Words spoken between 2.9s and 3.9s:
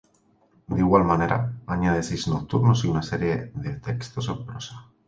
serie de